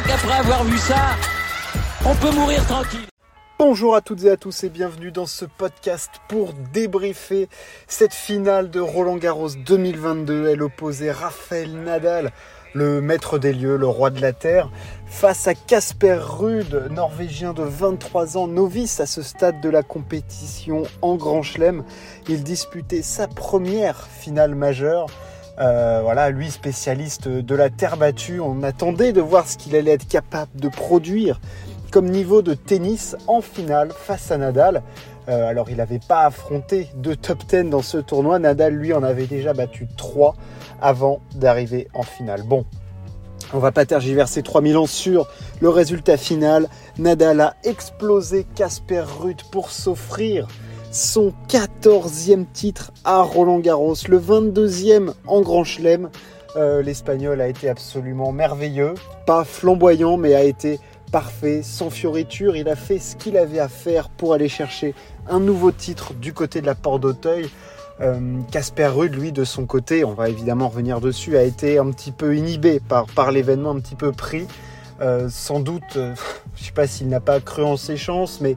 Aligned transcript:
crois 0.00 0.16
qu'après 0.16 0.38
avoir 0.38 0.64
vu 0.64 0.78
ça, 0.78 1.16
on 2.04 2.14
peut 2.14 2.30
mourir 2.30 2.64
tranquille. 2.66 3.06
Bonjour 3.58 3.94
à 3.94 4.00
toutes 4.00 4.24
et 4.24 4.30
à 4.30 4.36
tous 4.36 4.64
et 4.64 4.70
bienvenue 4.70 5.10
dans 5.10 5.26
ce 5.26 5.44
podcast 5.44 6.10
pour 6.28 6.54
débriefer 6.72 7.48
cette 7.86 8.14
finale 8.14 8.70
de 8.70 8.80
Roland 8.80 9.16
Garros 9.16 9.50
2022. 9.50 10.48
Elle 10.48 10.62
opposait 10.62 11.12
Raphaël 11.12 11.72
Nadal, 11.72 12.30
le 12.72 13.02
maître 13.02 13.38
des 13.38 13.52
lieux, 13.52 13.76
le 13.76 13.86
roi 13.86 14.10
de 14.10 14.20
la 14.20 14.32
terre, 14.32 14.70
face 15.06 15.46
à 15.46 15.54
Casper 15.54 16.18
Ruud, 16.18 16.88
norvégien 16.90 17.52
de 17.52 17.62
23 17.62 18.38
ans, 18.38 18.46
novice 18.46 19.00
à 19.00 19.06
ce 19.06 19.22
stade 19.22 19.60
de 19.60 19.68
la 19.68 19.82
compétition 19.82 20.84
en 21.02 21.16
Grand 21.16 21.42
Chelem. 21.42 21.84
Il 22.28 22.42
disputait 22.42 23.02
sa 23.02 23.28
première 23.28 24.06
finale 24.06 24.54
majeure. 24.54 25.08
Euh, 25.60 26.00
voilà, 26.02 26.30
lui 26.30 26.50
spécialiste 26.50 27.28
de 27.28 27.54
la 27.54 27.68
terre 27.68 27.98
battue, 27.98 28.40
on 28.40 28.62
attendait 28.62 29.12
de 29.12 29.20
voir 29.20 29.46
ce 29.46 29.58
qu'il 29.58 29.76
allait 29.76 29.92
être 29.92 30.08
capable 30.08 30.58
de 30.58 30.68
produire 30.68 31.38
comme 31.90 32.08
niveau 32.08 32.40
de 32.40 32.54
tennis 32.54 33.14
en 33.26 33.42
finale 33.42 33.90
face 33.94 34.30
à 34.30 34.38
Nadal. 34.38 34.82
Euh, 35.28 35.48
alors 35.48 35.68
il 35.68 35.76
n'avait 35.76 35.98
pas 35.98 36.22
affronté 36.22 36.88
de 36.96 37.12
top 37.12 37.44
10 37.46 37.64
dans 37.64 37.82
ce 37.82 37.98
tournoi. 37.98 38.38
Nadal 38.38 38.74
lui 38.74 38.94
en 38.94 39.02
avait 39.02 39.26
déjà 39.26 39.52
battu 39.52 39.86
3 39.98 40.34
avant 40.80 41.20
d'arriver 41.34 41.88
en 41.92 42.02
finale. 42.02 42.42
Bon, 42.42 42.64
on 43.52 43.58
va 43.58 43.70
pas 43.70 43.84
tergiverser 43.84 44.42
3000 44.42 44.78
ans 44.78 44.86
sur 44.86 45.28
le 45.60 45.68
résultat 45.68 46.16
final. 46.16 46.68
Nadal 46.98 47.40
a 47.40 47.56
explosé 47.64 48.46
Casper 48.54 49.04
Ruth 49.20 49.44
pour 49.50 49.70
s'offrir 49.70 50.48
son 50.90 51.32
14e 51.48 52.46
titre 52.52 52.92
à 53.04 53.22
Roland 53.22 53.60
Garros, 53.60 53.94
le 54.08 54.18
22e 54.18 55.12
en 55.26 55.40
Grand 55.40 55.64
Chelem. 55.64 56.10
Euh, 56.56 56.82
L'Espagnol 56.82 57.40
a 57.40 57.46
été 57.46 57.68
absolument 57.68 58.32
merveilleux, 58.32 58.94
pas 59.24 59.44
flamboyant, 59.44 60.16
mais 60.16 60.34
a 60.34 60.42
été 60.42 60.80
parfait, 61.12 61.62
sans 61.62 61.90
fioriture. 61.90 62.56
Il 62.56 62.68
a 62.68 62.74
fait 62.74 62.98
ce 62.98 63.14
qu'il 63.14 63.36
avait 63.36 63.60
à 63.60 63.68
faire 63.68 64.08
pour 64.08 64.34
aller 64.34 64.48
chercher 64.48 64.94
un 65.28 65.38
nouveau 65.38 65.70
titre 65.70 66.12
du 66.14 66.32
côté 66.32 66.60
de 66.60 66.66
la 66.66 66.74
Porte 66.74 67.02
d'Auteuil. 67.02 67.48
Euh, 68.00 68.40
Casper 68.50 68.86
Ruud, 68.86 69.14
lui, 69.14 69.30
de 69.30 69.44
son 69.44 69.66
côté, 69.66 70.04
on 70.04 70.14
va 70.14 70.28
évidemment 70.28 70.68
revenir 70.68 71.00
dessus, 71.00 71.36
a 71.36 71.42
été 71.42 71.78
un 71.78 71.90
petit 71.90 72.12
peu 72.12 72.36
inhibé 72.36 72.80
par, 72.80 73.06
par 73.06 73.30
l'événement, 73.30 73.70
un 73.70 73.80
petit 73.80 73.94
peu 73.96 74.10
pris. 74.10 74.46
Euh, 75.00 75.28
sans 75.30 75.60
doute, 75.60 75.82
je 75.94 76.00
ne 76.00 76.14
sais 76.56 76.72
pas 76.72 76.88
s'il 76.88 77.08
n'a 77.08 77.20
pas 77.20 77.38
cru 77.38 77.62
en 77.62 77.76
ses 77.76 77.96
chances, 77.96 78.40
mais 78.40 78.56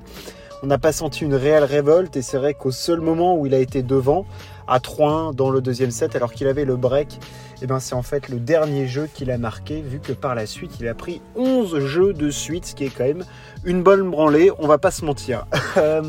on 0.64 0.68
n'a 0.68 0.78
pas 0.78 0.94
senti 0.94 1.26
une 1.26 1.36
réelle 1.36 1.66
révolte 1.66 2.16
et 2.16 2.22
c'est 2.22 2.38
vrai 2.38 2.54
qu'au 2.54 2.72
seul 2.72 3.02
moment 3.02 3.38
où 3.38 3.46
il 3.46 3.54
a 3.54 3.60
été 3.60 3.84
devant, 3.84 4.26
à 4.66 4.80
3-1 4.80 5.36
dans 5.36 5.50
le 5.50 5.60
deuxième 5.60 5.92
set, 5.92 6.16
alors 6.16 6.32
qu'il 6.32 6.48
avait 6.48 6.64
le 6.64 6.78
break, 6.78 7.20
eh 7.62 7.68
ben 7.68 7.82
c'est 7.82 7.96
en 7.96 8.02
fait 8.02 8.30
le 8.30 8.40
dernier 8.40 8.88
jeu 8.88 9.10
qu'il 9.14 9.30
a 9.30 9.38
marqué, 9.38 9.82
vu 9.82 10.00
que 10.00 10.14
par 10.14 10.36
la 10.36 10.46
suite 10.46 10.80
il 10.80 10.88
a 10.88 10.94
pris 10.94 11.22
11 11.36 11.80
jeux 11.80 12.14
de 12.14 12.30
suite, 12.30 12.66
ce 12.66 12.76
qui 12.76 12.86
est 12.86 12.90
quand 12.90 13.04
même 13.04 13.26
une 13.66 13.84
bonne 13.84 14.10
branlée, 14.10 14.52
on 14.58 14.66
va 14.68 14.78
pas 14.78 14.92
se 14.92 15.06
mentir. 15.06 15.46
Euh, 15.76 16.04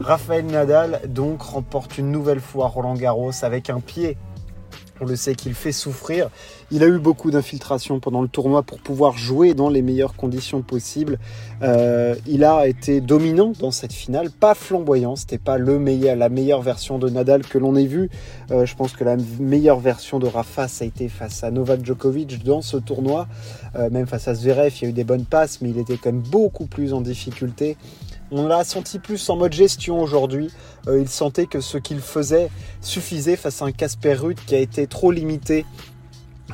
Raphaël 0.00 0.46
Nadal 0.46 1.02
donc 1.06 1.42
remporte 1.42 1.98
une 1.98 2.10
nouvelle 2.10 2.40
fois 2.40 2.66
Roland 2.66 2.94
Garros 2.94 3.30
avec 3.42 3.68
un 3.68 3.78
pied 3.78 4.16
on 5.02 5.06
le 5.06 5.16
sait 5.16 5.34
qu'il 5.34 5.54
fait 5.54 5.72
souffrir. 5.72 6.30
Il 6.70 6.82
a 6.84 6.86
eu 6.86 6.98
beaucoup 6.98 7.30
d'infiltration 7.32 7.98
pendant 7.98 8.22
le 8.22 8.28
tournoi 8.28 8.62
pour 8.62 8.78
pouvoir 8.78 9.18
jouer 9.18 9.52
dans 9.52 9.68
les 9.68 9.82
meilleures 9.82 10.14
conditions 10.14 10.62
possibles. 10.62 11.18
Euh, 11.62 12.14
il 12.26 12.44
a 12.44 12.68
été 12.68 13.00
dominant 13.00 13.52
dans 13.58 13.72
cette 13.72 13.92
finale, 13.92 14.30
pas 14.30 14.54
flamboyant. 14.54 15.16
C'était 15.16 15.38
pas 15.38 15.58
le 15.58 15.78
meilleur, 15.80 16.14
la 16.14 16.28
meilleure 16.28 16.62
version 16.62 16.98
de 16.98 17.10
Nadal 17.10 17.42
que 17.42 17.58
l'on 17.58 17.74
ait 17.74 17.86
vu. 17.86 18.10
Euh, 18.52 18.64
je 18.64 18.76
pense 18.76 18.92
que 18.92 19.02
la 19.02 19.16
meilleure 19.40 19.80
version 19.80 20.20
de 20.20 20.28
Rafa, 20.28 20.68
ça 20.68 20.84
a 20.84 20.86
été 20.86 21.08
face 21.08 21.42
à 21.42 21.50
Novak 21.50 21.84
Djokovic 21.84 22.44
dans 22.44 22.62
ce 22.62 22.76
tournoi. 22.76 23.26
Euh, 23.74 23.90
même 23.90 24.06
face 24.06 24.28
à 24.28 24.34
Zverev, 24.34 24.72
il 24.80 24.84
y 24.84 24.86
a 24.86 24.90
eu 24.90 24.92
des 24.92 25.04
bonnes 25.04 25.24
passes, 25.24 25.60
mais 25.60 25.70
il 25.70 25.78
était 25.78 25.96
quand 25.96 26.12
même 26.12 26.22
beaucoup 26.22 26.66
plus 26.66 26.92
en 26.92 27.00
difficulté. 27.00 27.76
On 28.34 28.46
l'a 28.46 28.64
senti 28.64 28.98
plus 28.98 29.28
en 29.28 29.36
mode 29.36 29.52
gestion 29.52 30.00
aujourd'hui. 30.00 30.50
Euh, 30.88 30.98
il 30.98 31.08
sentait 31.08 31.44
que 31.44 31.60
ce 31.60 31.76
qu'il 31.76 32.00
faisait 32.00 32.48
suffisait 32.80 33.36
face 33.36 33.60
à 33.60 33.66
un 33.66 33.72
Casper 33.72 34.14
Ruud 34.14 34.38
qui 34.46 34.54
a 34.54 34.58
été 34.58 34.86
trop 34.86 35.10
limité. 35.10 35.66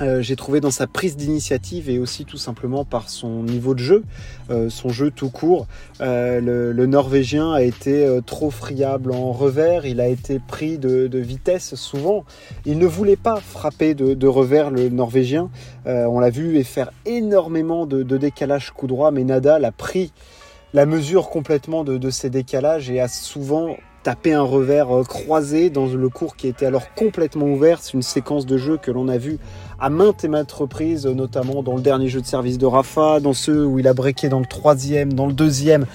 Euh, 0.02 0.20
j'ai 0.20 0.34
trouvé 0.34 0.60
dans 0.60 0.72
sa 0.72 0.88
prise 0.88 1.16
d'initiative 1.16 1.88
et 1.88 2.00
aussi 2.00 2.24
tout 2.24 2.36
simplement 2.36 2.84
par 2.84 3.08
son 3.08 3.44
niveau 3.44 3.74
de 3.74 3.78
jeu, 3.78 4.02
euh, 4.50 4.70
son 4.70 4.88
jeu 4.88 5.12
tout 5.12 5.30
court. 5.30 5.68
Le, 6.00 6.72
Norvégien 6.86 7.52
a 7.52 7.62
été 7.62 8.18
trop 8.26 8.50
friable 8.50 9.12
en 9.12 9.30
revers, 9.30 9.86
il 9.86 10.00
a 10.00 10.08
été 10.08 10.40
pris 10.40 10.78
de, 10.78 11.08
vitesse 11.18 11.76
souvent. 11.76 12.24
Il 12.66 12.78
ne 12.78 12.86
voulait 12.86 13.16
pas 13.16 13.36
frapper 13.36 13.94
de, 13.94 14.26
revers 14.26 14.72
le 14.72 14.88
Norvégien. 14.88 15.48
on 15.86 16.18
l'a 16.18 16.30
vu 16.30 16.58
et 16.58 16.64
faire 16.64 16.90
énormément 17.06 17.86
de, 17.86 18.02
décalage 18.02 18.72
coup 18.72 18.88
droit, 18.88 19.12
mais 19.12 19.22
Nadal 19.22 19.64
a 19.64 19.70
pris 19.70 20.12
la 20.74 20.86
mesure 20.86 21.30
complètement 21.30 21.84
de, 21.84 22.10
ces 22.10 22.30
décalages 22.30 22.90
et 22.90 23.00
a 23.00 23.08
souvent 23.08 23.76
tapé 24.02 24.32
un 24.32 24.42
revers 24.42 24.94
euh, 24.94 25.02
croisé 25.02 25.70
dans 25.70 25.86
le 25.86 26.08
cours 26.08 26.36
qui 26.36 26.46
était 26.46 26.66
alors 26.66 26.94
complètement 26.94 27.46
ouvert. 27.46 27.80
C'est 27.80 27.94
une 27.94 28.02
séquence 28.02 28.46
de 28.46 28.56
jeu 28.56 28.76
que 28.76 28.90
l'on 28.90 29.08
a 29.08 29.18
vu 29.18 29.38
à 29.78 29.90
maintes 29.90 30.24
et 30.24 30.28
maintes 30.28 30.52
reprises, 30.52 31.06
notamment 31.06 31.62
dans 31.62 31.76
le 31.76 31.82
dernier 31.82 32.08
jeu 32.08 32.20
de 32.20 32.26
service 32.26 32.58
de 32.58 32.66
Rafa, 32.66 33.20
dans 33.20 33.32
ceux 33.32 33.64
où 33.64 33.78
il 33.78 33.86
a 33.86 33.94
breaké 33.94 34.28
dans 34.28 34.40
le 34.40 34.46
troisième, 34.46 35.12
dans 35.12 35.26
le 35.26 35.32
deuxième. 35.32 35.86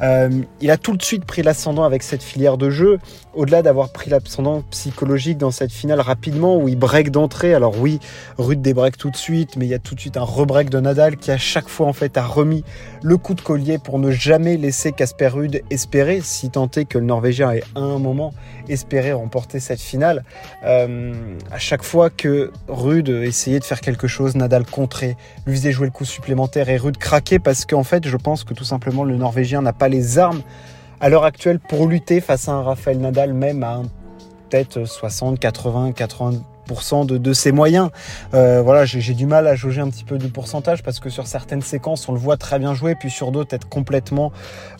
Euh, 0.00 0.30
il 0.60 0.70
a 0.70 0.76
tout 0.76 0.96
de 0.96 1.02
suite 1.02 1.24
pris 1.24 1.42
l'ascendant 1.42 1.84
avec 1.84 2.02
cette 2.02 2.22
filière 2.22 2.56
de 2.56 2.70
jeu, 2.70 2.98
au-delà 3.34 3.62
d'avoir 3.62 3.90
pris 3.90 4.10
l'ascendant 4.10 4.62
psychologique 4.70 5.38
dans 5.38 5.50
cette 5.50 5.72
finale 5.72 6.00
rapidement 6.00 6.56
où 6.56 6.68
il 6.68 6.76
break 6.76 7.10
d'entrée. 7.10 7.54
Alors 7.54 7.78
oui, 7.80 7.98
Rude 8.38 8.62
débreak 8.62 8.96
tout 8.96 9.10
de 9.10 9.16
suite, 9.16 9.56
mais 9.56 9.66
il 9.66 9.68
y 9.68 9.74
a 9.74 9.78
tout 9.78 9.94
de 9.94 10.00
suite 10.00 10.16
un 10.16 10.22
rebreak 10.22 10.70
de 10.70 10.78
Nadal 10.78 11.16
qui 11.16 11.30
à 11.30 11.38
chaque 11.38 11.68
fois 11.68 11.86
en 11.86 11.92
fait 11.92 12.16
a 12.16 12.24
remis 12.24 12.64
le 13.02 13.16
coup 13.16 13.34
de 13.34 13.40
collier 13.40 13.78
pour 13.78 13.98
ne 13.98 14.10
jamais 14.10 14.56
laisser 14.56 14.92
Casper 14.92 15.28
Rude 15.28 15.62
espérer, 15.70 16.20
si 16.22 16.50
tant 16.50 16.70
est 16.76 16.84
que 16.84 16.98
le 16.98 17.04
Norvégien 17.04 17.52
ait 17.52 17.64
à 17.74 17.80
un 17.80 17.98
moment 17.98 18.32
espéré 18.68 19.12
remporter 19.12 19.60
cette 19.60 19.80
finale. 19.80 20.24
Euh, 20.64 21.12
à 21.50 21.58
chaque 21.58 21.82
fois 21.82 22.10
que 22.10 22.52
Rude 22.68 23.08
essayait 23.28 23.60
de 23.60 23.64
faire 23.64 23.80
quelque 23.80 24.06
chose, 24.06 24.34
Nadal 24.34 24.64
contrait, 24.66 25.16
lui 25.46 25.56
faisait 25.56 25.72
jouer 25.72 25.86
le 25.86 25.92
coup 25.92 26.04
supplémentaire 26.04 26.68
et 26.68 26.76
Rude 26.76 26.98
craquait 26.98 27.38
parce 27.38 27.64
qu'en 27.64 27.84
fait 27.84 28.06
je 28.06 28.16
pense 28.16 28.44
que 28.44 28.54
tout 28.54 28.64
simplement 28.64 29.04
le 29.04 29.16
Norvégien 29.16 29.62
n'a 29.62 29.72
pas 29.72 29.88
les 29.88 30.18
armes 30.18 30.42
à 31.00 31.08
l'heure 31.08 31.24
actuelle 31.24 31.60
pour 31.60 31.86
lutter 31.86 32.20
face 32.20 32.48
à 32.48 32.52
un 32.52 32.62
Rafael 32.62 32.98
Nadal, 32.98 33.32
même 33.32 33.62
à 33.62 33.82
peut-être 34.48 34.84
60, 34.84 35.38
80, 35.38 35.92
80 35.92 36.40
de, 37.06 37.18
de, 37.18 37.32
ses 37.32 37.52
moyens. 37.52 37.90
Euh, 38.34 38.62
voilà, 38.62 38.84
j'ai 38.84 39.14
du 39.14 39.26
mal 39.26 39.46
à 39.46 39.54
jauger 39.54 39.80
un 39.80 39.88
petit 39.88 40.04
peu 40.04 40.18
du 40.18 40.28
pourcentage 40.28 40.82
parce 40.82 41.00
que 41.00 41.08
sur 41.08 41.26
certaines 41.26 41.62
séquences, 41.62 42.08
on 42.08 42.12
le 42.12 42.18
voit 42.18 42.36
très 42.36 42.58
bien 42.58 42.74
jouer, 42.74 42.94
puis 42.94 43.10
sur 43.10 43.32
d'autres, 43.32 43.54
être 43.54 43.68
complètement 43.68 44.32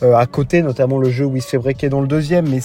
euh, 0.02 0.14
à 0.14 0.26
côté, 0.26 0.62
notamment 0.62 0.98
le 0.98 1.10
jeu 1.10 1.24
où 1.24 1.36
il 1.36 1.42
se 1.42 1.48
fait 1.48 1.58
breaker 1.58 1.88
dans 1.88 2.00
le 2.00 2.06
deuxième. 2.06 2.48
Mais 2.48 2.60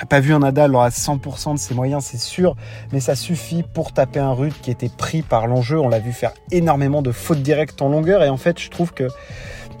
n'a 0.00 0.06
pas 0.06 0.20
vu 0.20 0.32
un 0.32 0.40
Nadal 0.40 0.74
à 0.76 0.88
100% 0.88 1.54
de 1.54 1.58
ses 1.58 1.74
moyens, 1.74 2.04
c'est 2.04 2.20
sûr, 2.20 2.56
mais 2.92 3.00
ça 3.00 3.16
suffit 3.16 3.62
pour 3.62 3.92
taper 3.92 4.20
un 4.20 4.32
Rude 4.32 4.54
qui 4.62 4.70
était 4.70 4.88
pris 4.88 5.22
par 5.22 5.46
l'enjeu. 5.46 5.78
On 5.78 5.88
l'a 5.88 5.98
vu 5.98 6.12
faire 6.12 6.32
énormément 6.50 7.02
de 7.02 7.12
fautes 7.12 7.42
directes 7.42 7.82
en 7.82 7.88
longueur, 7.88 8.22
et 8.22 8.28
en 8.28 8.36
fait, 8.36 8.58
je 8.60 8.70
trouve 8.70 8.92
que 8.92 9.08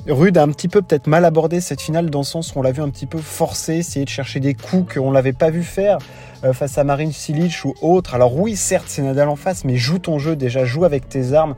Rude 0.08 0.38
a 0.38 0.42
un 0.42 0.48
petit 0.48 0.68
peu 0.68 0.80
peut-être 0.80 1.06
mal 1.06 1.26
abordé 1.26 1.60
cette 1.60 1.82
finale 1.82 2.08
dans 2.08 2.20
le 2.20 2.24
sens 2.24 2.54
où 2.54 2.58
on 2.58 2.62
l'a 2.62 2.72
vu 2.72 2.80
un 2.80 2.88
petit 2.88 3.04
peu 3.04 3.18
forcer, 3.18 3.74
essayer 3.74 4.06
de 4.06 4.10
chercher 4.10 4.40
des 4.40 4.54
coups 4.54 4.94
qu'on 4.94 5.10
l'avait 5.10 5.34
pas 5.34 5.50
vu 5.50 5.62
faire 5.62 5.98
euh, 6.44 6.54
face 6.54 6.78
à 6.78 6.84
Marine 6.84 7.12
Silic 7.12 7.52
ou 7.64 7.74
autre. 7.82 8.14
Alors 8.14 8.34
oui, 8.34 8.56
certes, 8.56 8.86
c'est 8.88 9.02
Nadal 9.02 9.28
en 9.28 9.36
face, 9.36 9.66
mais 9.66 9.76
joue 9.76 9.98
ton 9.98 10.18
jeu 10.18 10.34
déjà, 10.34 10.64
joue 10.64 10.84
avec 10.84 11.10
tes 11.10 11.34
armes 11.34 11.56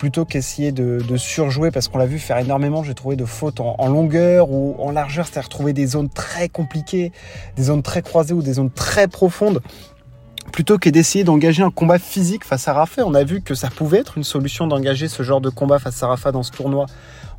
plutôt 0.00 0.24
qu'essayer 0.24 0.72
de, 0.72 1.16
surjouer 1.16 1.70
parce 1.70 1.86
qu'on 1.86 1.98
l'a 1.98 2.06
vu 2.06 2.18
faire 2.18 2.38
énormément, 2.38 2.82
j'ai 2.82 2.94
trouvé 2.94 3.14
de 3.14 3.24
fautes 3.24 3.60
en, 3.60 3.76
en, 3.78 3.88
longueur 3.88 4.50
ou 4.50 4.74
en 4.80 4.90
largeur, 4.90 5.28
c'est-à-dire 5.28 5.48
trouver 5.48 5.72
des 5.72 5.86
zones 5.86 6.08
très 6.08 6.48
compliquées, 6.48 7.12
des 7.54 7.64
zones 7.64 7.82
très 7.82 8.02
croisées 8.02 8.34
ou 8.34 8.42
des 8.42 8.54
zones 8.54 8.70
très 8.70 9.06
profondes 9.06 9.60
plutôt 10.50 10.76
que 10.76 10.90
d'essayer 10.90 11.24
d'engager 11.24 11.62
un 11.62 11.70
combat 11.70 11.98
physique 11.98 12.44
face 12.44 12.66
à 12.66 12.72
Rafa. 12.72 13.04
On 13.06 13.14
a 13.14 13.22
vu 13.24 13.42
que 13.42 13.54
ça 13.54 13.68
pouvait 13.70 13.98
être 13.98 14.18
une 14.18 14.24
solution 14.24 14.66
d'engager 14.66 15.08
ce 15.08 15.22
genre 15.22 15.40
de 15.40 15.50
combat 15.50 15.78
face 15.78 16.02
à 16.02 16.08
Rafa 16.08 16.32
dans 16.32 16.42
ce 16.42 16.50
tournoi 16.50 16.86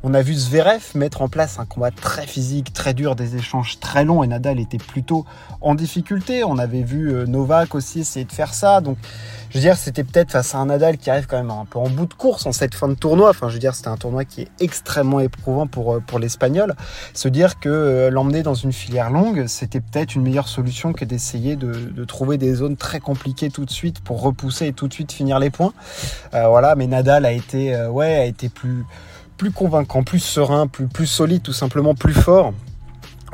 on 0.02 0.14
a 0.14 0.22
vu 0.22 0.34
Zverev 0.34 0.82
mettre 0.94 1.22
en 1.22 1.28
place 1.28 1.58
un 1.58 1.64
combat 1.64 1.90
très 1.90 2.26
physique, 2.26 2.72
très 2.72 2.94
dur, 2.94 3.16
des 3.16 3.36
échanges 3.36 3.78
très 3.80 4.04
longs 4.04 4.22
et 4.22 4.26
Nadal 4.26 4.60
était 4.60 4.78
plutôt 4.78 5.24
en 5.60 5.74
difficulté. 5.74 6.44
On 6.44 6.58
avait 6.58 6.82
vu 6.82 7.14
euh, 7.14 7.26
Novak 7.26 7.74
aussi 7.74 8.00
essayer 8.00 8.24
de 8.24 8.32
faire 8.32 8.52
ça. 8.54 8.80
Donc, 8.80 8.98
je 9.50 9.58
veux 9.58 9.62
dire, 9.62 9.76
c'était 9.76 10.04
peut-être 10.04 10.30
face 10.30 10.54
à 10.54 10.58
un 10.58 10.66
Nadal 10.66 10.98
qui 10.98 11.10
arrive 11.10 11.26
quand 11.26 11.36
même 11.36 11.50
un 11.50 11.64
peu 11.64 11.78
en 11.78 11.88
bout 11.88 12.06
de 12.06 12.14
course 12.14 12.44
en 12.46 12.52
cette 12.52 12.74
fin 12.74 12.88
de 12.88 12.94
tournoi. 12.94 13.30
Enfin, 13.30 13.48
je 13.48 13.54
veux 13.54 13.60
dire, 13.60 13.74
c'était 13.74 13.88
un 13.88 13.96
tournoi 13.96 14.24
qui 14.24 14.42
est 14.42 14.48
extrêmement 14.60 15.20
éprouvant 15.20 15.66
pour, 15.66 15.94
euh, 15.94 16.00
pour 16.00 16.18
l'Espagnol. 16.18 16.74
Se 17.14 17.28
dire 17.28 17.58
que 17.58 17.68
euh, 17.68 18.10
l'emmener 18.10 18.42
dans 18.42 18.54
une 18.54 18.72
filière 18.72 19.10
longue, 19.10 19.46
c'était 19.46 19.80
peut-être 19.80 20.14
une 20.14 20.22
meilleure 20.22 20.48
solution 20.48 20.92
que 20.92 21.04
d'essayer 21.04 21.56
de, 21.56 22.04
trouver 22.04 22.36
des 22.36 22.54
zones 22.54 22.76
très 22.76 23.00
compliquées 23.00 23.48
tout 23.48 23.64
de 23.64 23.70
suite 23.70 24.00
pour 24.00 24.20
repousser 24.20 24.66
et 24.66 24.72
tout 24.72 24.88
de 24.88 24.92
suite 24.92 25.12
finir 25.12 25.38
les 25.38 25.50
points. 25.50 25.72
voilà, 26.32 26.74
mais 26.74 26.86
Nadal 26.86 27.24
a 27.24 27.30
a 27.30 28.24
été 28.24 28.48
plus 28.48 28.84
plus 29.36 29.50
convaincant, 29.50 30.02
plus 30.02 30.20
serein, 30.20 30.66
plus, 30.66 31.06
solide, 31.06 31.42
tout 31.42 31.52
simplement 31.52 31.94
plus 31.94 32.14
fort. 32.14 32.52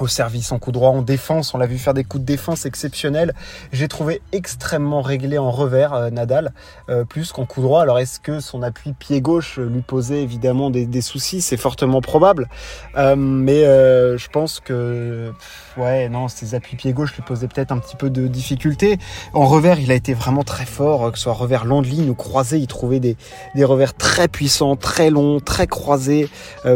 Au 0.01 0.09
service 0.09 0.53
en 0.53 0.59
coup 0.59 0.73
droit, 0.73 0.91
en 0.91 1.03
défense. 1.03 1.55
On 1.55 1.59
l'a 1.59 1.67
vu 1.67 1.79
faire 1.79 1.95
des 1.95 2.05
coups 2.05 2.23
de 2.23 2.27
défense 2.27 2.67
exceptionnels. 2.67 3.35
J'ai 3.73 3.89
trouvé 3.89 4.23
extrêmement 4.33 5.03
réglé 5.03 5.39
en 5.39 5.51
revers 5.51 5.95
euh, 5.95 6.11
Nadal, 6.11 6.53
euh, 6.89 7.05
plus 7.05 7.33
qu'en 7.33 7.45
coup 7.45 7.63
droit. 7.63 7.83
Alors 7.83 7.99
est-ce 7.99 8.21
que 8.21 8.41
son 8.41 8.63
appui 8.63 8.93
pied 8.93 9.21
gauche 9.21 9.59
lui 9.59 9.83
posait 9.83 10.23
évidemment 10.23 10.71
des, 10.71 11.01
soucis? 11.01 11.41
C'est 11.41 11.57
fortement 11.57 12.01
probable. 12.01 12.49
Euh, 12.97 13.17
mais 13.17 13.61
je 13.61 14.29
pense 14.29 14.61
que 14.61 15.33
ouais, 15.77 16.09
non, 16.09 16.29
ses 16.29 16.55
appuis 16.55 16.77
pied 16.77 16.93
gauche 16.93 17.15
lui 17.15 17.23
posaient 17.23 17.49
peut-être 17.49 17.73
un 17.73 17.79
petit 17.79 17.97
peu 17.97 18.11
de 18.11 18.27
difficulté. 18.27 18.99
En 19.33 19.47
revers, 19.47 19.79
il 19.79 19.91
a 19.91 19.95
été 19.95 20.15
vraiment 20.15 20.43
très 20.43 20.67
fort, 20.67 21.13
que 21.13 21.19
ce 21.19 21.25
soit 21.25 21.33
revers 21.33 21.65
long 21.65 21.83
de 21.83 21.87
ligne 21.87 22.11
ou 22.11 22.15
croisé. 22.15 22.59
Il 22.59 22.67
trouvait 22.67 23.01
des, 23.01 23.17
des 23.55 23.65
revers 23.65 23.95
très 23.95 24.29
puissants, 24.29 24.77
très 24.77 25.11
longs, 25.11 25.41
très 25.41 25.67
croisés 25.67 26.29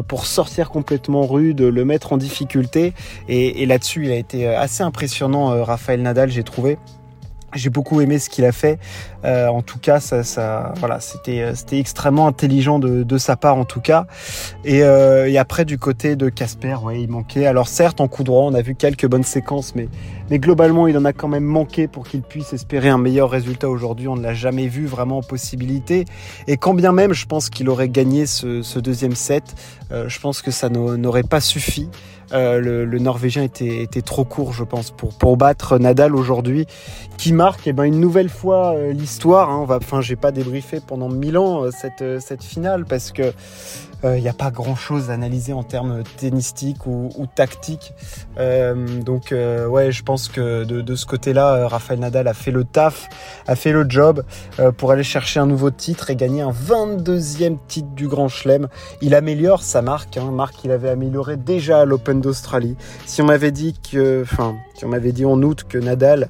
pour 0.09 0.27
sortir 0.27 0.71
complètement 0.71 1.27
rude, 1.27 1.61
le 1.61 1.85
mettre 1.85 2.13
en 2.13 2.17
difficulté. 2.17 2.93
Et, 3.29 3.67
là-dessus, 3.67 4.07
il 4.07 4.13
a 4.13 4.17
été 4.17 4.47
euh, 4.47 4.59
assez 4.59 4.83
impressionnant, 4.83 5.53
euh, 5.53 5.63
Raphaël 5.63 6.03
Nadal, 6.03 6.31
j'ai 6.31 6.43
trouvé. 6.43 6.79
J'ai 7.55 7.71
beaucoup 7.71 8.01
aimé 8.01 8.19
ce 8.19 8.29
qu'il 8.29 8.45
a 8.45 8.51
fait. 8.51 8.81
Euh, 9.25 9.47
en 9.47 9.63
tout 9.63 9.79
cas, 9.79 10.01
ça, 10.01 10.73
voilà, 10.79 10.99
c'était 10.99 11.55
c'était 11.55 11.79
extrêmement 11.79 12.27
intelligent 12.27 12.81
de, 12.81 13.19
sa 13.19 13.37
part 13.37 13.57
en 13.57 13.65
tout 13.65 13.81
cas. 13.81 14.07
Et, 14.65 14.79
et 14.79 15.39
après 15.39 15.65
du 15.65 15.79
côté 15.79 16.17
de 16.17 16.29
Casper, 16.31 16.75
ouais, 16.83 17.01
il 17.01 17.09
manquait. 17.09 17.47
Alors 17.47 17.69
certes, 17.69 18.01
en 18.01 18.09
coup 18.09 18.25
droit, 18.25 18.43
on 18.43 18.55
a 18.55 18.61
vu 18.61 18.75
quelques 18.75 19.07
bonnes 19.07 19.23
séquences, 19.23 19.77
mais 19.77 19.89
mais 20.31 20.39
globalement, 20.39 20.87
il 20.87 20.97
en 20.97 21.05
a 21.05 21.13
quand 21.13 21.29
même 21.29 21.45
manqué 21.45 21.89
pour 21.89 22.07
qu'il 22.07 22.23
puisse 22.23 22.53
espérer 22.53 22.89
un 22.89 22.99
meilleur 22.99 23.31
résultat 23.31 23.69
aujourd'hui. 23.69 24.09
On 24.09 24.17
ne 24.17 24.23
l'a 24.23 24.35
jamais 24.35 24.67
vu 24.67 24.87
vraiment 24.87 25.19
en 25.19 25.23
possibilité. 25.23 26.05
Et 26.47 26.57
quand 26.57 26.75
bien 26.75 26.93
même, 26.93 27.13
je 27.13 27.27
pense 27.27 27.51
qu'il 27.51 27.69
aurait 27.69 27.89
gagné 27.89 28.27
ce, 28.27 28.79
deuxième 28.79 29.15
set, 29.15 29.55
je 29.91 30.19
pense 30.21 30.43
que 30.43 30.51
ça 30.51 30.69
n'aurait 30.69 31.23
pas 31.23 31.41
suffi. 31.41 31.89
Euh, 32.33 32.61
le, 32.61 32.99
Norvégien 32.99 33.43
était, 33.43 34.03
trop 34.03 34.25
court, 34.25 34.53
je 34.53 34.65
pense, 34.65 34.91
pour, 34.91 35.17
pour 35.17 35.37
battre 35.37 35.79
Nadal 35.79 36.15
aujourd'hui, 36.17 36.67
qui 37.19 37.33
marque 37.33 37.67
eh 37.67 37.73
ben, 37.73 37.85
une 37.85 38.01
nouvelle 38.01 38.29
fois 38.29 38.75
euh, 38.75 38.93
l'histoire. 38.93 39.51
Hein. 39.51 39.67
Enfin, 39.69 40.01
j'ai 40.01 40.17
pas 40.17 40.33
débriefé 40.33 40.81
pendant 40.85 41.09
mille 41.09 41.39
ans 41.39 41.65
euh, 41.65 41.71
cette, 41.71 42.21
cette 42.21 42.43
finale 42.43 42.85
parce 42.87 43.13
que 43.13 43.33
il 44.03 44.09
euh, 44.09 44.21
n'y 44.21 44.29
a 44.29 44.33
pas 44.33 44.51
grand 44.51 44.77
chose 44.77 45.11
à 45.11 45.15
analyser 45.15 45.53
en 45.53 45.63
termes 45.63 46.03
tennistiques 46.17 46.87
ou, 46.87 47.11
ou 47.17 47.27
tactiques. 47.27 47.93
Euh, 48.39 49.01
donc 49.01 49.33
euh, 49.33 49.67
ouais, 49.67 49.93
je 49.93 50.03
pense 50.03 50.29
que 50.29 50.65
de, 50.65 50.81
de 50.81 50.95
ce 50.95 51.07
côté-là, 51.07 51.69
Rafael 51.69 51.99
Nadal 51.99 52.29
a 52.29 52.35
fait 52.35 52.51
le 52.51 52.65
taf, 52.65 53.09
a 53.47 53.57
fait 53.57 53.73
le 53.73 53.87
job 53.89 54.25
pour 54.77 54.91
aller 54.91 55.03
chercher 55.03 55.41
un 55.41 55.47
nouveau 55.47 55.71
titre 55.71 56.11
et 56.11 56.17
gagner 56.17 56.43
un 56.43 56.51
22e 56.51 57.59
titre 57.69 57.89
du 57.95 58.09
Grand 58.09 58.29
Chelem. 58.29 58.69
Il 59.01 59.15
améliore 59.15 59.63
sa 59.63 59.83
marque, 59.83 60.17
hein, 60.17 60.31
marque 60.31 60.57
qu'il 60.57 60.71
avait 60.71 60.91
améliorée 60.91 61.37
déjà 61.37 61.81
à 61.81 61.85
l'Open 61.85 62.21
d'Australie. 62.21 62.77
Si 63.07 63.23
on 63.23 63.27
m'avait 63.27 63.53
dit 63.53 63.75
que, 63.91 64.23
enfin, 64.23 64.57
si 64.75 64.85
on 64.85 64.89
m'avait 64.89 65.13
dit 65.13 65.25
en 65.25 65.41
août 65.43 65.65
que 65.69 65.79
Nadal 65.79 66.29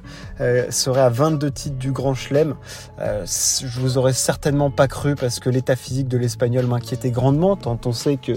serait 0.69 1.01
à 1.01 1.09
22 1.09 1.51
titres 1.51 1.77
du 1.77 1.91
Grand 1.91 2.13
Chelem, 2.13 2.55
je 2.99 3.79
vous 3.79 3.97
aurais 3.97 4.13
certainement 4.13 4.71
pas 4.71 4.87
cru 4.87 5.15
parce 5.15 5.39
que 5.39 5.49
l'état 5.49 5.75
physique 5.75 6.07
de 6.07 6.17
l'Espagnol 6.17 6.65
m'inquiétait 6.65 7.11
grandement 7.11 7.54
on 7.65 7.91
sait 7.91 8.17
que 8.17 8.33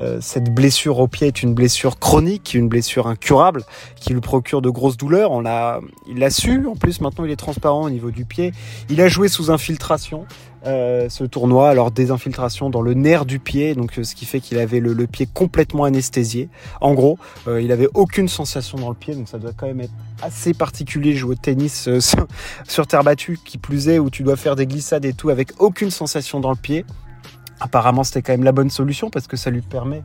euh, 0.00 0.18
cette 0.20 0.52
blessure 0.52 0.98
au 0.98 1.08
pied 1.08 1.26
est 1.26 1.42
une 1.42 1.54
blessure 1.54 1.98
chronique, 1.98 2.54
une 2.54 2.68
blessure 2.68 3.06
incurable, 3.06 3.64
qui 3.96 4.12
lui 4.12 4.20
procure 4.20 4.62
de 4.62 4.70
grosses 4.70 4.96
douleurs. 4.96 5.30
On 5.30 5.40
l'a, 5.40 5.80
il 6.08 6.18
l'a 6.18 6.30
su. 6.30 6.66
En 6.66 6.76
plus, 6.76 7.00
maintenant, 7.00 7.24
il 7.24 7.30
est 7.30 7.36
transparent 7.36 7.82
au 7.82 7.90
niveau 7.90 8.10
du 8.10 8.24
pied. 8.24 8.52
Il 8.90 9.00
a 9.00 9.08
joué 9.08 9.28
sous 9.28 9.50
infiltration. 9.50 10.26
Euh, 10.64 11.08
ce 11.08 11.22
tournoi, 11.22 11.70
alors 11.70 11.92
des 11.92 12.10
infiltrations 12.10 12.70
dans 12.70 12.82
le 12.82 12.92
nerf 12.92 13.24
du 13.24 13.38
pied, 13.38 13.76
donc 13.76 13.96
euh, 13.98 14.02
ce 14.02 14.16
qui 14.16 14.24
fait 14.24 14.40
qu'il 14.40 14.58
avait 14.58 14.80
le, 14.80 15.06
pied 15.06 15.28
complètement 15.32 15.84
anesthésié. 15.84 16.48
En 16.80 16.92
gros, 16.92 17.18
il 17.46 17.70
avait 17.70 17.88
aucune 17.94 18.26
sensation 18.26 18.76
dans 18.76 18.88
le 18.88 18.96
pied, 18.96 19.14
donc 19.14 19.28
ça 19.28 19.38
doit 19.38 19.52
quand 19.56 19.66
même 19.66 19.80
être 19.80 19.92
assez 20.22 20.54
particulier 20.54 21.14
jouer 21.14 21.32
au 21.32 21.34
tennis 21.36 21.88
sur 22.66 22.86
terre 22.88 23.04
battue, 23.04 23.38
qui 23.44 23.58
plus 23.58 23.88
est, 23.88 24.00
où 24.00 24.10
tu 24.10 24.24
dois 24.24 24.34
faire 24.34 24.56
des 24.56 24.66
glissades 24.66 25.04
et 25.04 25.12
tout 25.12 25.30
avec 25.30 25.52
aucune 25.60 25.92
sensation 25.92 26.40
dans 26.40 26.50
le 26.50 26.56
pied. 26.56 26.84
Apparemment, 27.60 28.04
c'était 28.04 28.22
quand 28.22 28.32
même 28.32 28.44
la 28.44 28.52
bonne 28.52 28.70
solution 28.70 29.10
parce 29.10 29.26
que 29.26 29.36
ça 29.36 29.50
lui 29.50 29.62
permet 29.62 30.02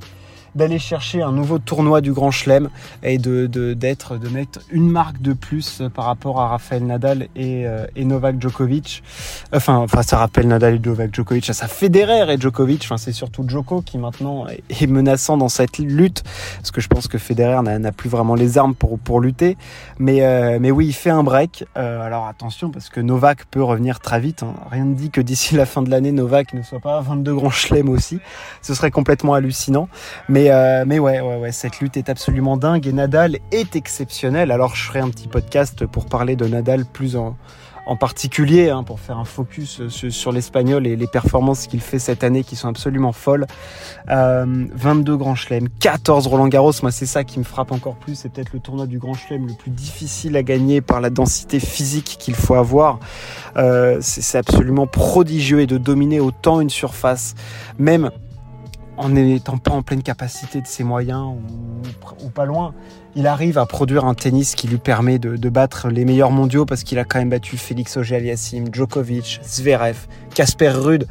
d'aller 0.56 0.80
chercher 0.80 1.21
un 1.21 1.31
nouveau 1.31 1.59
tournoi 1.59 2.01
du 2.01 2.12
Grand 2.12 2.31
Chelem 2.31 2.69
et 3.03 3.18
de, 3.18 3.48
d'être, 3.74 4.18
de, 4.18 4.30
mettre 4.30 4.59
une 4.71 4.89
marque 4.89 5.21
de 5.21 5.33
plus 5.33 5.81
par 5.94 6.06
rapport 6.06 6.42
à 6.42 6.48
Rafael 6.50 6.86
Nadal 6.86 7.27
et, 7.36 7.65
euh, 7.65 7.86
et 7.95 8.06
Novak 8.06 8.42
Djokovic. 8.42 9.03
Enfin, 9.53 9.77
enfin, 9.77 10.01
ça 10.03 10.18
rappelle 10.18 10.48
Nadal 10.48 10.75
et 10.75 10.80
Novak 10.80 11.13
Djokovic, 11.13 11.45
ça 11.45 11.68
Federer 11.68 12.31
et 12.33 12.39
Djokovic. 12.39 12.83
Enfin, 12.83 12.98
c'est 12.98 13.12
surtout 13.12 13.45
Djoko 13.48 13.81
qui 13.81 13.98
maintenant 13.98 14.45
est 14.48 14.88
menaçant 14.88 15.38
dans 15.38 15.50
cette 15.50 15.77
lutte 15.80 16.24
parce 16.57 16.71
que 16.71 16.81
je 16.81 16.88
pense 16.88 17.07
que 17.07 17.18
Federer 17.18 17.62
n'a, 17.62 17.92
plus 17.92 18.09
vraiment 18.09 18.36
les 18.36 18.57
armes 18.57 18.75
pour, 18.75 19.00
pour 19.00 19.19
lutter. 19.19 19.57
Mais, 20.00 20.24
euh, 20.24 20.57
mais 20.59 20.71
oui, 20.71 20.88
il 20.88 20.94
fait 20.94 21.09
un 21.09 21.24
break. 21.24 21.65
Euh, 21.77 22.01
alors 22.01 22.27
attention 22.27 22.71
parce 22.71 22.89
que 22.89 23.00
Novak 23.00 23.45
peut 23.45 23.63
revenir 23.63 24.00
très 24.00 24.19
vite. 24.19 24.44
Hein. 24.44 24.53
Rien 24.69 24.86
ne 24.86 24.95
dit 24.95 25.09
que 25.09 25.21
d'ici 25.21 25.56
la 25.56 25.65
fin 25.65 25.81
de 25.81 25.89
l'année, 25.89 26.12
Novak 26.12 26.53
ne 26.53 26.62
soit 26.62 26.80
pas 26.80 26.98
à 26.98 27.01
22 27.01 27.33
grands 27.33 27.50
chelems 27.50 27.89
aussi. 27.89 28.19
Ce 28.62 28.74
serait 28.74 28.92
complètement 28.92 29.33
hallucinant. 29.33 29.88
Mais 30.30 30.41
euh, 30.50 30.86
mais, 30.88 30.98
ouais, 30.98 31.20
ouais, 31.20 31.52
cette 31.52 31.80
lutte 31.80 31.98
est 31.98 32.10
absolument 32.10 32.56
dingue 32.56 32.88
et 32.88 32.94
Nadal 32.94 33.38
est 33.52 33.76
exceptionnel. 33.76 34.52
Alors 34.52 34.76
je 34.76 34.84
ferai 34.86 35.00
un 35.00 35.10
petit 35.10 35.28
podcast 35.28 35.86
pour 35.86 36.06
parler 36.06 36.36
de 36.36 36.48
Nadal 36.48 36.86
plus 36.86 37.16
en, 37.16 37.36
particulier, 38.00 38.70
hein, 38.70 38.84
pour 38.84 39.02
faire 39.02 39.18
un 39.18 39.26
focus 39.26 39.90
sur, 39.90 40.32
l'espagnol 40.32 40.88
et 40.88 40.96
les 40.96 41.08
performances 41.08 41.68
qu'il 41.68 41.82
fait 41.82 42.00
cette 42.00 42.24
année 42.24 42.46
qui 42.46 42.56
sont 42.56 42.70
absolument 42.70 43.12
folles. 43.12 43.46
22 44.08 45.12
euh, 45.12 45.18
grands 45.18 45.36
chelems, 45.36 45.68
14 45.82 46.28
Roland 46.28 46.48
Garros, 46.48 46.72
moi 46.84 46.92
c'est 46.92 47.06
ça 47.06 47.26
qui 47.26 47.38
me 47.38 47.44
frappe 47.44 47.74
encore 47.74 47.96
plus, 47.96 48.16
c'est 48.16 48.30
peut-être 48.30 48.54
le 48.54 48.60
tournoi 48.60 48.88
du 48.88 48.98
grand 48.98 49.14
chelem 49.14 49.46
le 49.46 49.54
plus 49.54 49.72
difficile 49.72 50.38
à 50.38 50.44
gagner 50.44 50.80
par 50.80 51.02
la 51.02 51.10
densité 51.10 51.60
physique 51.60 52.16
qu'il 52.18 52.36
faut 52.36 52.56
avoir. 52.56 53.00
Euh, 53.58 53.98
c'est 54.00 54.38
absolument 54.38 54.88
prodigieux 54.88 55.60
et 55.60 55.68
de 55.68 55.78
dominer 55.78 56.22
autant 56.22 56.62
une 56.62 56.70
surface, 56.70 57.36
même 57.78 58.10
en 59.01 59.09
n'étant 59.09 59.57
pas 59.57 59.71
en 59.71 59.81
pleine 59.81 60.03
capacité 60.03 60.62
de 60.62 60.68
ses 60.68 60.83
moyens 60.83 61.33
ou, 62.24 62.30
pas 62.30 62.45
loin, 62.45 62.74
il 63.15 63.25
arrive 63.25 63.57
à 63.57 63.65
produire 63.65 64.06
un 64.06 64.13
tennis 64.13 64.53
qui 64.53 64.68
lui 64.68 64.77
permet 64.77 65.18
de, 65.18 65.50
battre 65.50 65.89
les 65.89 66.06
meilleurs 66.06 66.30
mondiaux 66.30 66.65
parce 66.65 66.83
qu'il 66.83 67.00
a 67.00 67.03
quand 67.03 67.18
même 67.18 67.31
battu 67.31 67.57
Félix 67.57 67.98
Auger-Aliassime, 67.98 68.68
Djokovic, 68.71 69.42
Zverev, 69.44 70.06
Casper 70.36 70.69
Ruud. 70.69 71.07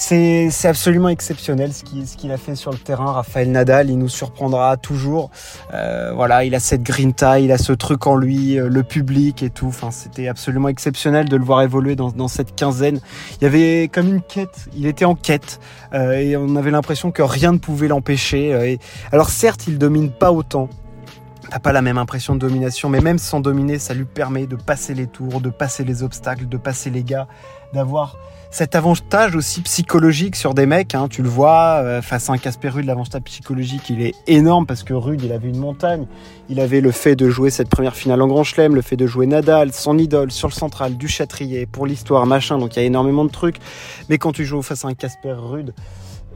C'est 0.00 0.68
absolument 0.68 1.08
exceptionnel 1.08 1.72
ce 1.72 1.82
qu'il 1.82 2.30
a 2.30 2.36
fait 2.36 2.54
sur 2.54 2.70
le 2.70 2.78
terrain. 2.78 3.10
Raphaël 3.10 3.50
Nadal, 3.50 3.90
il 3.90 3.98
nous 3.98 4.08
surprendra 4.08 4.76
toujours. 4.76 5.30
Euh, 5.74 6.12
voilà, 6.14 6.44
il 6.44 6.54
a 6.54 6.60
cette 6.60 6.84
grinta, 6.84 7.40
il 7.40 7.50
a 7.50 7.58
ce 7.58 7.72
truc 7.72 8.06
en 8.06 8.14
lui, 8.14 8.58
euh, 8.58 8.68
le 8.68 8.84
public 8.84 9.42
et 9.42 9.50
tout. 9.50 9.66
Enfin, 9.66 9.90
c'était 9.90 10.28
absolument 10.28 10.68
exceptionnel 10.68 11.28
de 11.28 11.36
le 11.36 11.44
voir 11.44 11.62
évoluer 11.62 11.96
dans, 11.96 12.10
dans, 12.10 12.28
cette 12.28 12.54
quinzaine. 12.54 13.00
Il 13.40 13.44
y 13.44 13.46
avait 13.48 13.90
comme 13.92 14.06
une 14.06 14.22
quête. 14.22 14.68
Il 14.76 14.86
était 14.86 15.04
en 15.04 15.16
quête 15.16 15.58
euh, 15.92 16.12
et 16.12 16.36
on 16.36 16.54
avait 16.54 16.70
l'impression 16.70 17.10
que 17.10 17.22
rien 17.22 17.50
ne 17.52 17.58
pouvait 17.58 17.88
l'empêcher. 17.88 18.78
alors 19.10 19.30
certes, 19.30 19.66
il 19.66 19.78
domine 19.78 20.10
pas 20.12 20.30
autant. 20.30 20.68
T'as 21.50 21.58
pas 21.58 21.72
la 21.72 21.82
même 21.82 21.96
impression 21.96 22.34
de 22.34 22.40
domination, 22.40 22.90
mais 22.90 23.00
même 23.00 23.18
sans 23.18 23.40
dominer, 23.40 23.78
ça 23.78 23.94
lui 23.94 24.04
permet 24.04 24.46
de 24.46 24.56
passer 24.56 24.92
les 24.94 25.06
tours, 25.06 25.40
de 25.40 25.48
passer 25.48 25.82
les 25.82 26.02
obstacles, 26.02 26.46
de 26.46 26.58
passer 26.58 26.90
les 26.90 27.02
gars, 27.02 27.26
d'avoir 27.72 28.16
cet 28.50 28.74
avantage 28.74 29.36
aussi 29.36 29.60
psychologique 29.60 30.34
sur 30.34 30.54
des 30.54 30.64
mecs, 30.64 30.94
hein, 30.94 31.08
tu 31.08 31.22
le 31.22 31.28
vois, 31.28 31.82
euh, 31.82 32.00
face 32.00 32.30
à 32.30 32.32
un 32.32 32.38
Casper 32.38 32.70
Rude, 32.70 32.86
l'avantage 32.86 33.20
psychologique, 33.22 33.90
il 33.90 34.00
est 34.00 34.14
énorme 34.26 34.64
parce 34.64 34.82
que 34.82 34.94
Rude, 34.94 35.20
il 35.22 35.32
avait 35.32 35.48
une 35.48 35.58
montagne. 35.58 36.06
Il 36.48 36.58
avait 36.58 36.80
le 36.80 36.90
fait 36.90 37.14
de 37.14 37.28
jouer 37.28 37.50
cette 37.50 37.68
première 37.68 37.94
finale 37.94 38.22
en 38.22 38.26
Grand 38.26 38.44
Chelem, 38.44 38.74
le 38.74 38.80
fait 38.80 38.96
de 38.96 39.06
jouer 39.06 39.26
Nadal, 39.26 39.72
son 39.72 39.98
idole, 39.98 40.30
sur 40.30 40.48
le 40.48 40.54
central, 40.54 40.96
du 40.96 41.08
Châtrier, 41.08 41.66
pour 41.66 41.86
l'histoire, 41.86 42.24
machin, 42.24 42.58
donc 42.58 42.76
il 42.76 42.78
y 42.78 42.82
a 42.82 42.86
énormément 42.86 43.26
de 43.26 43.30
trucs. 43.30 43.56
Mais 44.08 44.16
quand 44.16 44.32
tu 44.32 44.46
joues 44.46 44.62
face 44.62 44.84
à 44.84 44.88
un 44.88 44.94
Casper 44.94 45.34
Rude, 45.36 45.74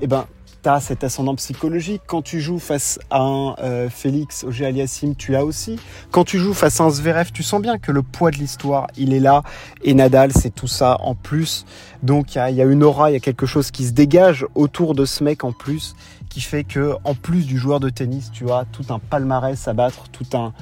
eh 0.02 0.06
ben, 0.06 0.26
tu 0.62 0.70
cet 0.80 1.02
ascendant 1.02 1.34
psychologique. 1.34 2.02
Quand 2.06 2.22
tu 2.22 2.40
joues 2.40 2.58
face 2.58 2.98
à 3.10 3.20
un 3.20 3.54
euh, 3.58 3.88
Félix 3.90 4.44
Auger 4.44 4.66
Aliassime, 4.66 5.16
tu 5.16 5.32
l'as 5.32 5.44
aussi. 5.44 5.78
Quand 6.10 6.24
tu 6.24 6.38
joues 6.38 6.54
face 6.54 6.80
à 6.80 6.84
un 6.84 6.90
Zverev, 6.90 7.32
tu 7.32 7.42
sens 7.42 7.60
bien 7.60 7.78
que 7.78 7.90
le 7.90 8.02
poids 8.02 8.30
de 8.30 8.36
l'histoire, 8.36 8.86
il 8.96 9.12
est 9.12 9.20
là. 9.20 9.42
Et 9.82 9.94
Nadal, 9.94 10.32
c'est 10.32 10.54
tout 10.54 10.68
ça 10.68 10.98
en 11.00 11.14
plus. 11.14 11.64
Donc 12.02 12.34
il 12.34 12.48
y, 12.50 12.54
y 12.54 12.62
a, 12.62 12.64
une 12.64 12.84
aura, 12.84 13.10
il 13.10 13.14
y 13.14 13.16
a 13.16 13.20
quelque 13.20 13.46
chose 13.46 13.70
qui 13.70 13.86
se 13.86 13.92
dégage 13.92 14.46
autour 14.54 14.94
de 14.94 15.04
ce 15.04 15.24
mec 15.24 15.42
en 15.44 15.52
plus, 15.52 15.96
qui 16.30 16.40
fait 16.40 16.64
que 16.64 16.94
en 17.04 17.14
plus 17.14 17.46
du 17.46 17.58
joueur 17.58 17.80
de 17.80 17.88
tennis, 17.88 18.30
tu 18.32 18.50
as 18.50 18.64
tout 18.70 18.92
un 18.92 18.98
palmarès 18.98 19.66
à 19.66 19.72
battre, 19.72 20.04
tout 20.12 20.26
un 20.36 20.52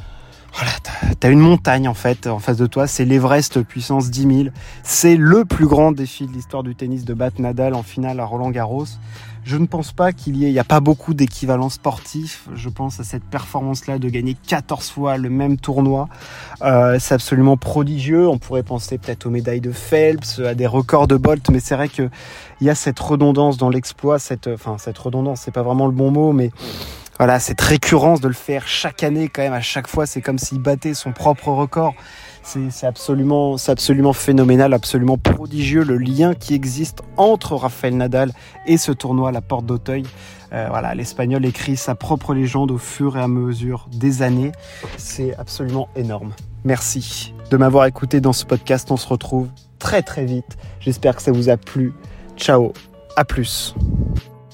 voilà, 0.53 0.73
t'as 1.21 1.31
une 1.31 1.39
montagne 1.39 1.87
en 1.87 1.95
fait 1.95 2.27
en 2.27 2.41
face 2.41 2.57
de 2.57 2.67
toi, 2.67 2.87
c'est 2.87 3.05
l'Everest 3.05 3.63
puissance 3.63 4.11
10 4.11 4.45
000. 4.45 4.55
C'est 4.83 5.17
le 5.17 5.45
plus 5.45 5.67
grand 5.67 5.93
défi 5.93 6.27
de 6.27 6.33
l'histoire 6.33 6.63
du 6.63 6.75
tennis 6.75 7.05
de 7.05 7.15
battre 7.15 7.41
Nadal 7.41 7.75
en 7.75 7.83
finale 7.83 8.19
à 8.19 8.25
Roland 8.25 8.51
Garros. 8.51 8.87
Je 9.45 9.57
ne 9.57 9.67
pense 9.67 9.93
pas 9.93 10.13
qu'il 10.13 10.37
y 10.37 10.45
ait, 10.45 10.49
il 10.49 10.53
n'y 10.53 10.59
a 10.59 10.65
pas 10.65 10.81
beaucoup 10.81 11.15
d'équivalents 11.15 11.71
sportifs. 11.71 12.49
Je 12.55 12.69
pense 12.69 13.01
à 13.01 13.05
cette 13.05 13.25
performance-là 13.25 13.99
de 13.99 14.09
gagner 14.09 14.37
14 14.47 14.91
fois 14.91 15.17
le 15.17 15.31
même 15.31 15.57
tournoi. 15.57 16.09
Euh, 16.63 16.99
c'est 17.01 17.15
absolument 17.15 17.57
prodigieux. 17.57 18.29
On 18.29 18.39
pourrait 18.39 18.63
penser 18.63 18.99
peut-être 18.99 19.27
aux 19.27 19.31
médailles 19.31 19.61
de 19.61 19.73
Phelps, 19.73 20.41
à 20.41 20.55
des 20.55 20.67
records 20.67 21.09
de 21.09 21.17
Bolt, 21.17 21.49
mais 21.51 21.61
c'est 21.61 21.75
vrai 21.75 21.89
que 21.89 22.09
il 22.61 22.67
y 22.67 22.71
a 22.71 22.75
cette 22.75 23.01
redondance 23.01 23.57
dans 23.57 23.71
l'exploit, 23.71 24.19
enfin, 24.49 24.77
cette 24.79 24.99
redondance, 24.99 25.41
c'est 25.43 25.51
pas 25.51 25.63
vraiment 25.63 25.87
le 25.87 25.93
bon 25.93 26.11
mot, 26.11 26.33
mais 26.33 26.51
voilà, 27.21 27.39
cette 27.39 27.61
récurrence 27.61 28.21
de 28.21 28.29
le 28.29 28.35
faire 28.35 28.67
chaque 28.67 29.03
année, 29.03 29.29
quand 29.29 29.43
même, 29.43 29.53
à 29.53 29.61
chaque 29.61 29.89
fois, 29.89 30.07
c'est 30.07 30.23
comme 30.23 30.39
s'il 30.39 30.59
battait 30.59 30.95
son 30.95 31.13
propre 31.13 31.49
record. 31.49 31.95
C'est 32.73 32.87
absolument, 32.87 34.13
phénoménal, 34.13 34.75
absolument 34.75 35.19
prodigieux 35.19 35.85
le 35.85 35.99
lien 35.99 36.35
qui 36.35 36.55
existe 36.55 37.03
entre 37.17 37.55
Rafael 37.55 37.97
Nadal 37.97 38.33
et 38.67 38.77
ce 38.77 38.91
tournoi 38.91 39.29
à 39.29 39.33
la 39.33 39.41
Porte 39.41 39.67
d'Auteuil. 39.67 40.05
Euh, 40.53 40.67
voilà, 40.69 40.95
l'Espagnol 40.97 41.45
écrit 41.45 41.77
sa 41.77 41.95
propre 41.95 42.35
légende 42.35 42.73
au 42.73 42.79
fur 42.79 43.17
et 43.17 43.21
à 43.21 43.29
mesure 43.29 43.89
des 43.93 44.23
années. 44.23 44.51
C'est 44.97 45.37
absolument 45.37 45.89
énorme. 45.95 46.33
Merci 46.65 47.35
de 47.51 47.57
m'avoir 47.57 47.87
écouté 47.87 48.21
dans 48.21 48.33
ce 48.33 48.45
podcast. 48.45 48.91
On 48.91 48.97
se 48.97 49.07
retrouve 49.07 49.49
très 49.79 50.03
très 50.03 50.25
vite. 50.25 50.57
J'espère 50.81 51.15
que 51.15 51.23
ça 51.23 51.31
vous 51.31 51.51
a 51.51 51.57
plu. 51.57 51.93
Ciao, 52.37 52.73
à 53.17 53.25
plus. 53.25 53.75